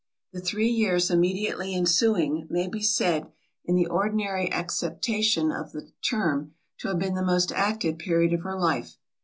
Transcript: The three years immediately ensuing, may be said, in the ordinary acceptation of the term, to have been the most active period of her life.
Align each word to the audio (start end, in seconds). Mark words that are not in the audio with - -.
The 0.33 0.41
three 0.41 0.69
years 0.69 1.11
immediately 1.11 1.75
ensuing, 1.75 2.47
may 2.49 2.67
be 2.67 2.81
said, 2.81 3.27
in 3.65 3.75
the 3.75 3.85
ordinary 3.85 4.51
acceptation 4.51 5.51
of 5.51 5.73
the 5.73 5.91
term, 6.01 6.55
to 6.79 6.87
have 6.87 6.97
been 6.97 7.13
the 7.13 7.21
most 7.23 7.51
active 7.51 7.99
period 7.99 8.33
of 8.33 8.41
her 8.41 8.57
life. 8.59 8.97